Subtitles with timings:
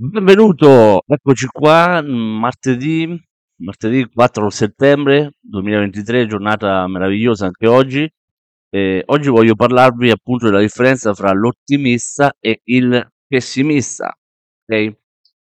[0.00, 3.20] Benvenuto, eccoci qua, martedì,
[3.56, 8.08] martedì 4 settembre 2023, giornata meravigliosa anche oggi.
[8.70, 14.16] E oggi voglio parlarvi appunto della differenza fra l'ottimista e il pessimista.
[14.64, 14.96] Okay?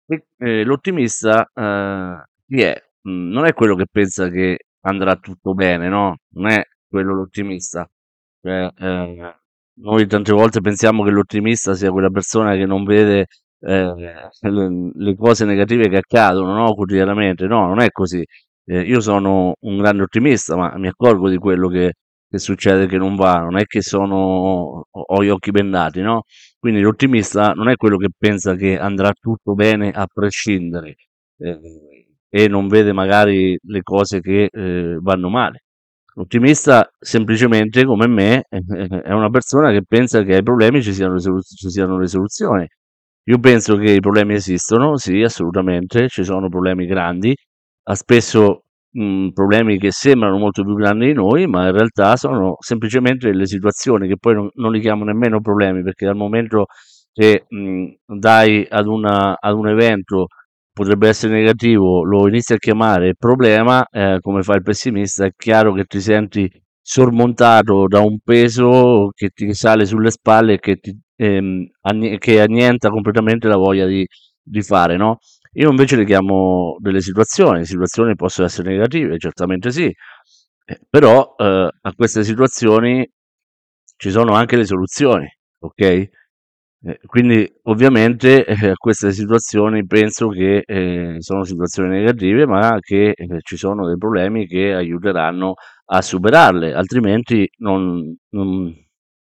[0.06, 2.78] E, eh, l'ottimista eh, chi è?
[3.08, 6.18] Mm, non è quello che pensa che andrà tutto bene, no?
[6.34, 7.88] Non è quello l'ottimista.
[8.42, 9.34] Cioè, eh,
[9.80, 13.28] noi tante volte pensiamo che l'ottimista sia quella persona che non vede
[13.62, 16.74] eh, le cose negative che accadono no?
[16.74, 17.46] quotidianamente.
[17.46, 18.24] No, non è così.
[18.64, 21.94] Eh, io sono un grande ottimista, ma mi accorgo di quello che,
[22.28, 26.24] che succede che non va, non è che sono, ho gli occhi bendati, no?
[26.58, 30.94] Quindi l'ottimista non è quello che pensa che andrà tutto bene a prescindere
[31.38, 31.58] eh,
[32.28, 35.64] e non vede magari le cose che eh, vanno male.
[36.14, 41.68] L'ottimista, semplicemente come me, è una persona che pensa che ai problemi ci siano, ci
[41.70, 42.66] siano le soluzioni.
[43.26, 47.32] Io penso che i problemi esistono, sì, assolutamente, ci sono problemi grandi,
[47.84, 52.56] ha spesso mh, problemi che sembrano molto più grandi di noi, ma in realtà sono
[52.58, 56.66] semplicemente delle situazioni che poi non, non li chiamo nemmeno problemi, perché dal momento
[57.12, 57.86] che mh,
[58.18, 60.26] dai ad, una, ad un evento
[60.72, 65.72] potrebbe essere negativo, lo inizi a chiamare problema, eh, come fa il pessimista, è chiaro
[65.74, 70.98] che ti senti sormontato da un peso che ti sale sulle spalle e che, ti,
[71.22, 74.06] ehm, anni- che annienta completamente la voglia di,
[74.42, 75.18] di fare, no?
[75.54, 81.34] Io invece le chiamo delle situazioni, le situazioni possono essere negative, certamente sì, eh, però
[81.38, 83.08] eh, a queste situazioni
[83.96, 85.26] ci sono anche le soluzioni,
[85.60, 86.08] ok?
[86.84, 93.12] Eh, quindi ovviamente eh, a queste situazioni penso che eh, sono situazioni negative, ma che
[93.14, 95.54] eh, ci sono dei problemi che aiuteranno
[95.86, 98.74] a superarle, altrimenti non, non,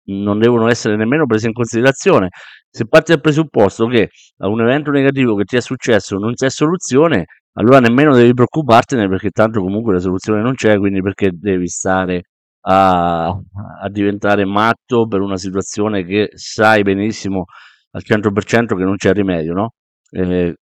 [0.06, 2.30] non devono essere nemmeno prese in considerazione.
[2.70, 6.50] Se parti dal presupposto che a un evento negativo che ti è successo non c'è
[6.50, 11.68] soluzione, allora nemmeno devi preoccupartene perché tanto comunque la soluzione non c'è, quindi perché devi
[11.68, 12.24] stare
[12.62, 17.46] a, a diventare matto per una situazione che sai benissimo
[17.92, 19.74] al 100% che non c'è rimedio, no?
[20.12, 20.56] Eh,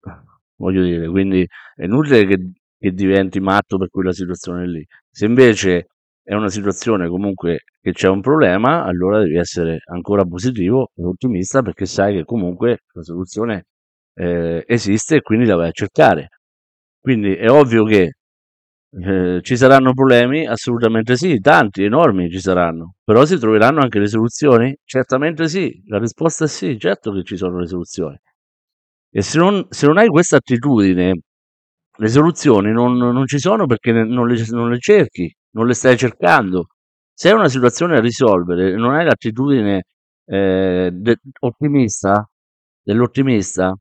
[0.57, 2.39] voglio dire, quindi è inutile che,
[2.79, 4.85] che diventi matto per quella situazione lì.
[5.11, 5.89] Se invece
[6.29, 11.63] è una situazione comunque che c'è un problema, allora devi essere ancora positivo e ottimista
[11.63, 13.65] perché sai che comunque la soluzione
[14.13, 16.29] eh, esiste e quindi la vai a cercare.
[17.01, 18.13] Quindi è ovvio che
[18.91, 20.47] eh, ci saranno problemi?
[20.47, 24.77] Assolutamente sì, tanti, enormi ci saranno, però si troveranno anche le soluzioni?
[24.85, 28.19] Certamente sì, la risposta è sì, certo che ci sono le soluzioni.
[29.11, 31.21] E se non, se non hai questa attitudine,
[31.97, 35.97] le soluzioni non, non ci sono perché non le, non le, cerchi, non le stai
[35.97, 36.69] cercando.
[37.13, 39.83] Se hai una situazione da risolvere e non hai l'attitudine
[40.27, 42.29] eh, de, ottimista,
[42.83, 43.75] dell'ottimista,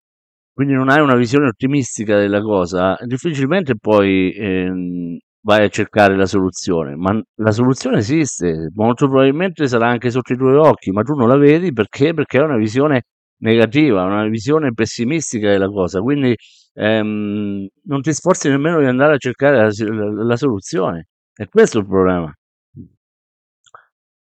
[0.53, 6.25] quindi non hai una visione ottimistica della cosa, difficilmente poi ehm, vai a cercare la
[6.25, 11.13] soluzione, ma la soluzione esiste, molto probabilmente sarà anche sotto i tuoi occhi, ma tu
[11.13, 12.13] non la vedi perché?
[12.13, 13.03] Perché è una visione
[13.41, 16.35] negativa, una visione pessimistica della cosa, quindi
[16.73, 21.77] ehm, non ti sforzi nemmeno di andare a cercare la, la, la soluzione, e questo
[21.77, 22.33] è il problema.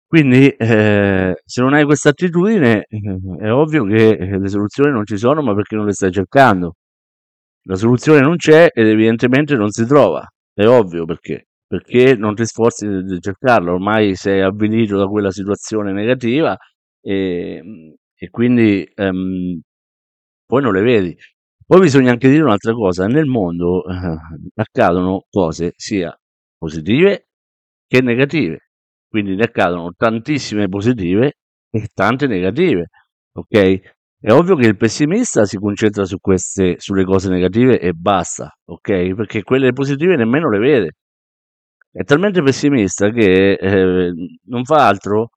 [0.07, 2.87] Quindi, eh, se non hai questa attitudine,
[3.41, 6.75] è ovvio che eh, le soluzioni non ci sono, ma perché non le stai cercando.
[7.67, 10.25] La soluzione non c'è ed evidentemente non si trova.
[10.53, 11.49] È ovvio perché.
[11.67, 16.57] Perché non ti sforzi di, di cercarla, ormai sei avvilito da quella situazione negativa
[17.01, 19.61] e, e quindi ehm,
[20.47, 21.17] poi non le vedi.
[21.67, 24.17] Poi bisogna anche dire un'altra cosa, nel mondo eh,
[24.55, 26.17] accadono cose sia
[26.59, 27.29] positive
[27.87, 28.65] che negative
[29.15, 31.35] quindi ne accadono tantissime positive
[31.71, 32.89] e tante negative,
[33.33, 33.79] ok?
[34.19, 39.15] È ovvio che il pessimista si concentra su queste, sulle cose negative e basta, ok?
[39.15, 40.91] Perché quelle positive nemmeno le vede.
[41.93, 44.13] È talmente pessimista che eh,
[44.47, 45.29] non fa altro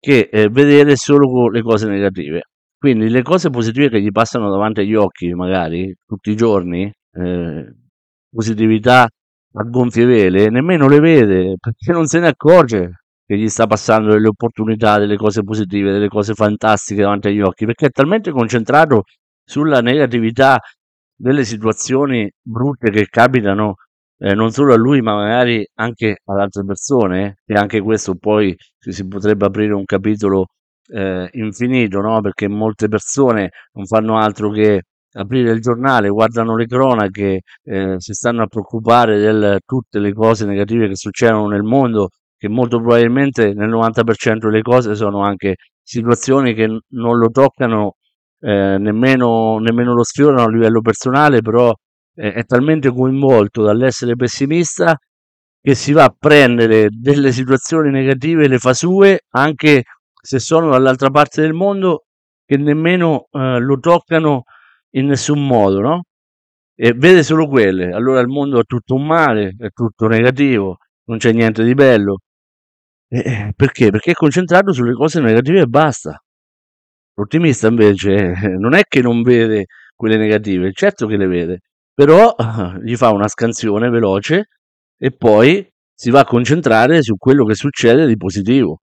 [0.00, 2.42] che eh, vedere solo le cose negative.
[2.76, 7.74] Quindi le cose positive che gli passano davanti agli occhi, magari tutti i giorni, eh,
[8.28, 9.08] positività
[9.58, 14.12] a gonfie vele, nemmeno le vede perché non se ne accorge che gli sta passando
[14.12, 19.04] delle opportunità, delle cose positive, delle cose fantastiche davanti agli occhi, perché è talmente concentrato
[19.44, 20.60] sulla negatività
[21.14, 23.76] delle situazioni brutte che capitano
[24.18, 28.54] eh, non solo a lui, ma magari anche ad altre persone, e anche questo poi
[28.78, 30.46] si potrebbe aprire un capitolo
[30.88, 32.20] eh, infinito, no?
[32.20, 34.82] perché molte persone non fanno altro che
[35.16, 40.46] aprire il giornale, guardano le cronache, eh, si stanno a preoccupare di tutte le cose
[40.46, 46.54] negative che succedono nel mondo, che molto probabilmente nel 90% delle cose sono anche situazioni
[46.54, 47.94] che non lo toccano
[48.40, 51.72] eh, nemmeno, nemmeno lo sfiorano a livello personale, però
[52.14, 54.96] eh, è talmente coinvolto dall'essere pessimista
[55.60, 59.84] che si va a prendere delle situazioni negative, le fa sue, anche
[60.20, 62.04] se sono dall'altra parte del mondo,
[62.44, 64.44] che nemmeno eh, lo toccano
[64.96, 66.02] in nessun modo, no?
[66.74, 67.92] E vede solo quelle.
[67.92, 72.18] Allora il mondo è tutto un male, è tutto negativo, non c'è niente di bello.
[73.08, 73.90] E, perché?
[73.90, 76.20] Perché è concentrato sulle cose negative e basta.
[77.14, 81.60] L'ottimista invece non è che non vede quelle negative, certo che le vede,
[81.94, 82.34] però
[82.82, 84.48] gli fa una scansione veloce
[84.98, 88.80] e poi si va a concentrare su quello che succede di positivo.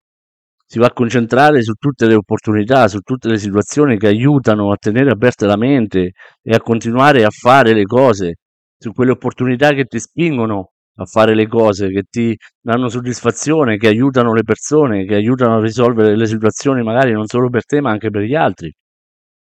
[0.73, 4.75] Si va a concentrare su tutte le opportunità, su tutte le situazioni che aiutano a
[4.75, 8.37] tenere aperta la mente e a continuare a fare le cose,
[8.75, 13.85] su quelle opportunità che ti spingono a fare le cose, che ti danno soddisfazione, che
[13.85, 17.91] aiutano le persone, che aiutano a risolvere le situazioni magari non solo per te ma
[17.91, 18.73] anche per gli altri.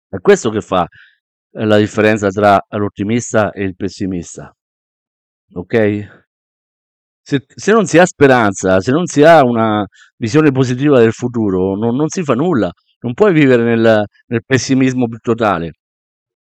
[0.09, 4.53] È questo che fa eh, la differenza tra l'ottimista e il pessimista.
[5.53, 6.20] Ok?
[7.31, 9.85] Se, se, non si ha speranza, se non si ha una
[10.17, 12.69] visione positiva del futuro, non, non si fa nulla.
[12.99, 15.71] Non puoi vivere nel, nel pessimismo più totale.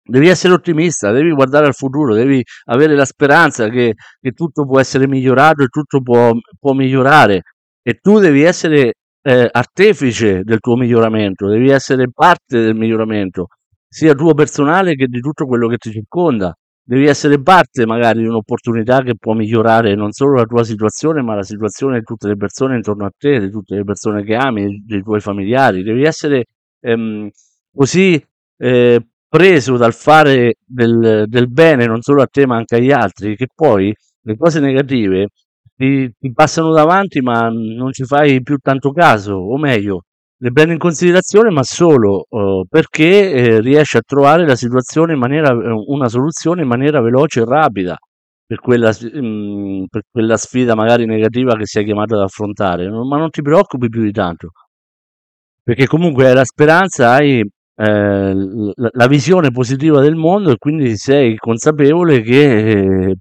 [0.03, 4.79] Devi essere ottimista, devi guardare al futuro, devi avere la speranza che, che tutto può
[4.79, 7.41] essere migliorato e tutto può, può migliorare.
[7.81, 8.93] E tu devi essere
[9.23, 13.47] eh, artefice del tuo miglioramento, devi essere parte del miglioramento,
[13.87, 16.55] sia tuo personale che di tutto quello che ti circonda
[16.87, 21.35] devi essere parte magari di un'opportunità che può migliorare non solo la tua situazione, ma
[21.35, 24.83] la situazione di tutte le persone intorno a te, di tutte le persone che ami,
[24.85, 25.83] dei tuoi familiari.
[25.83, 26.45] Devi essere
[26.81, 27.29] ehm,
[27.73, 28.23] così
[28.57, 33.35] eh, preso dal fare del, del, bene non solo a te ma anche agli altri,
[33.35, 35.29] che poi le cose negative
[35.75, 40.03] ti, ti passano davanti ma non ci fai più tanto caso, o meglio,
[40.45, 45.19] le prende in considerazione, ma solo uh, perché eh, riesce a trovare la situazione in
[45.19, 47.97] maniera, eh, una soluzione in maniera veloce e rapida
[48.45, 52.87] per quella, mh, mm, per quella sfida magari negativa che sei chiamato ad affrontare.
[52.91, 54.51] Ma non ti preoccupi più di tanto,
[55.63, 57.43] perché comunque hai la speranza, hai
[57.77, 58.33] eh,
[58.73, 63.15] la, visione positiva del mondo e quindi sei consapevole che eh,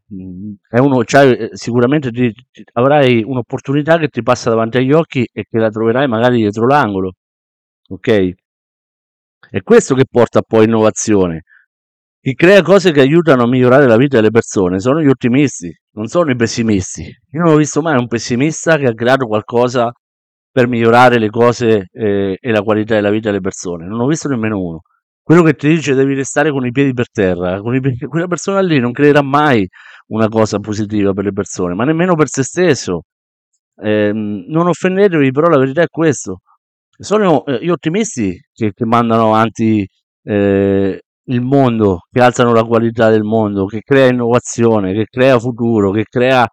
[0.68, 5.44] è uno, cioè, sicuramente ti, ti, avrai un'opportunità che ti passa davanti agli occhi e
[5.50, 7.14] che la troverai magari dietro l'angolo.
[7.88, 8.32] Ok?
[9.50, 11.42] È questo che porta poi innovazione.
[12.20, 16.06] Chi crea cose che aiutano a migliorare la vita delle persone sono gli ottimisti, non
[16.06, 17.02] sono i pessimisti.
[17.02, 19.92] Io non ho visto mai un pessimista che ha creato qualcosa
[20.54, 23.86] per migliorare le cose eh, e la qualità della vita delle persone.
[23.88, 24.82] Non ho visto nemmeno uno.
[25.20, 27.96] Quello che ti dice devi restare con i piedi per terra, piedi...
[28.06, 29.66] quella persona lì non creerà mai
[30.08, 33.02] una cosa positiva per le persone, ma nemmeno per se stesso.
[33.82, 36.38] Eh, non offendetevi, però la verità è questo.
[36.96, 39.84] Sono eh, gli ottimisti che, che mandano avanti
[40.22, 45.90] eh, il mondo, che alzano la qualità del mondo, che crea innovazione, che crea futuro,
[45.90, 46.46] che crea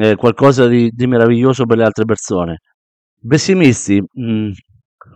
[0.00, 2.56] eh, qualcosa di, di meraviglioso per le altre persone
[3.26, 4.50] pessimisti mh, mm,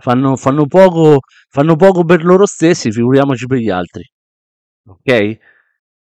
[0.01, 1.19] fanno, fanno, poco,
[1.49, 4.03] fanno poco per loro stessi, figuriamoci per gli altri.
[4.87, 5.39] Ok?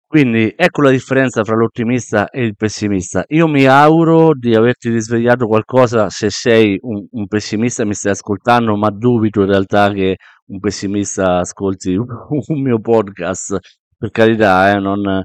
[0.08, 3.26] Quindi ecco la differenza tra l'ottimista e il pessimista.
[3.28, 8.14] Io mi auguro di averti risvegliato qualcosa se sei un, un pessimista e mi stai
[8.14, 10.16] ascoltando, ma dubito in realtà che
[10.46, 13.58] un pessimista ascolti un, mio podcast.
[13.98, 15.24] Per carità, eh, non,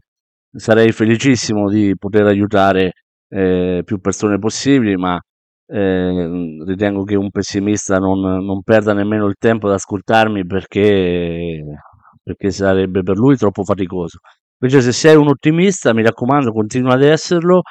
[0.51, 2.93] sarei felicissimo di poter aiutare
[3.29, 5.17] eh, più persone possibili, ma
[5.73, 11.65] eh, ritengo che un pessimista non, non, perda nemmeno il tempo ad ascoltarmi perché,
[12.23, 14.19] perché sarebbe per lui troppo faticoso.
[14.61, 17.63] Invece se sei un ottimista, mi raccomando, continua ad esserlo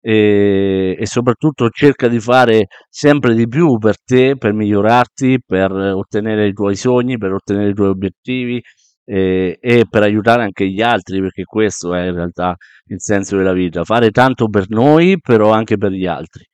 [0.00, 6.46] e, e, soprattutto cerca di fare sempre di più per te, per migliorarti, per ottenere
[6.46, 8.62] i tuoi sogni, per ottenere i tuoi obiettivi
[9.04, 12.54] e, e per aiutare anche gli altri, perché questo è in realtà
[12.86, 16.44] il senso della vita, fare tanto per noi, però anche per gli altri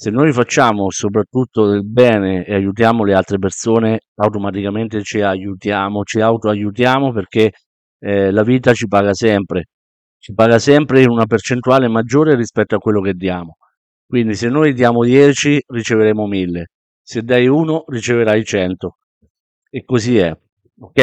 [0.00, 6.20] se noi facciamo soprattutto del bene e aiutiamo le altre persone, automaticamente ci aiutiamo, ci
[6.20, 7.50] autoaiutiamo perché
[7.98, 9.64] eh, la vita ci paga sempre,
[10.18, 13.56] ci paga sempre in una percentuale maggiore rispetto a quello che diamo.
[14.06, 16.66] Quindi se noi diamo 10 riceveremo 1000,
[17.02, 18.96] se dai 1 riceverai 100
[19.68, 20.32] e così è,
[20.78, 21.00] ok?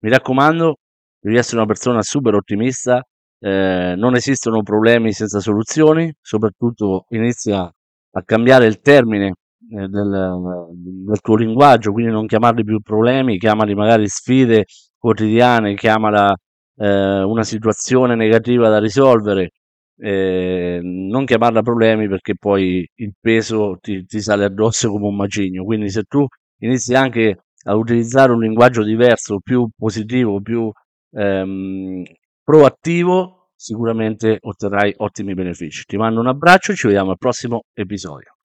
[0.00, 0.78] Mi raccomando,
[1.20, 3.00] devi essere una persona super ottimista,
[3.38, 9.34] eh, non esistono problemi senza soluzioni, soprattutto inizia a cambiare il termine
[9.70, 10.68] eh, del,
[11.06, 14.64] del, tuo linguaggio, quindi non chiamarli più problemi, chiamali magari sfide
[14.98, 16.34] quotidiane, chiamala
[16.76, 19.50] eh, una situazione negativa da risolvere,
[19.98, 25.64] eh, non chiamarla problemi perché poi il peso ti, ti, sale addosso come un macigno.
[25.64, 26.26] Quindi se tu
[26.60, 30.70] inizi anche a utilizzare un linguaggio diverso, più positivo, più
[31.12, 32.02] ehm,
[32.46, 35.84] proattivo, sicuramente otterrai ottimi benefici.
[35.84, 38.35] Ti mando un abbraccio ci vediamo al prossimo episodio.